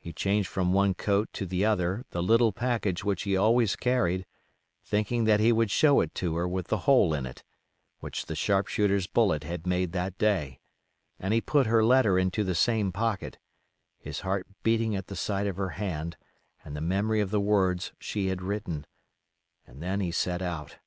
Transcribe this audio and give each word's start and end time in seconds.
He 0.00 0.12
changed 0.12 0.48
from 0.48 0.72
one 0.72 0.92
coat 0.92 1.32
to 1.34 1.46
the 1.46 1.64
other 1.64 2.04
the 2.10 2.20
little 2.20 2.50
package 2.50 3.04
which 3.04 3.22
he 3.22 3.36
always 3.36 3.76
carried, 3.76 4.26
thinking 4.84 5.22
that 5.22 5.38
he 5.38 5.52
would 5.52 5.70
show 5.70 6.00
it 6.00 6.16
to 6.16 6.34
her 6.34 6.48
with 6.48 6.66
the 6.66 6.78
hole 6.78 7.14
in 7.14 7.26
it, 7.26 7.44
which 8.00 8.26
the 8.26 8.34
sharp 8.34 8.66
shooter's 8.66 9.06
bullet 9.06 9.44
had 9.44 9.64
made 9.64 9.92
that 9.92 10.18
day, 10.18 10.58
and 11.20 11.32
he 11.32 11.40
put 11.40 11.66
her 11.68 11.84
letter 11.84 12.18
into 12.18 12.42
the 12.42 12.56
same 12.56 12.90
pocket; 12.90 13.38
his 14.00 14.22
heart 14.22 14.48
beating 14.64 14.96
at 14.96 15.06
the 15.06 15.14
sight 15.14 15.46
of 15.46 15.58
her 15.58 15.68
hand 15.78 16.16
and 16.64 16.74
the 16.74 16.80
memory 16.80 17.20
of 17.20 17.30
the 17.30 17.40
words 17.40 17.92
she 18.00 18.26
had 18.26 18.42
written, 18.42 18.84
and 19.64 19.80
then 19.80 20.00
he 20.00 20.10
set 20.10 20.42
out. 20.42 20.78